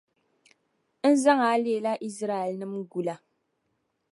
n 1.09 1.13
zaŋ 1.23 1.39
a 1.49 1.53
leela 1.63 1.93
Izraɛlnim’ 2.07 2.73
gula. 2.91 3.15